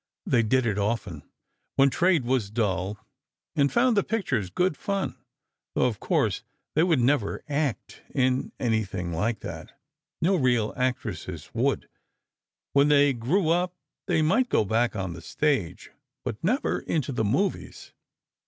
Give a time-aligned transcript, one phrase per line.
[0.25, 1.21] They did it often,
[1.75, 2.97] when trade was dull,
[3.55, 5.15] and found the pictures good fun,
[5.75, 6.41] though of course
[6.73, 11.87] they would never act in anything like that—no real actresses would.
[12.73, 13.75] When they grew up,
[14.07, 15.91] they might go back on the stage,
[16.25, 17.91] but never into the movies.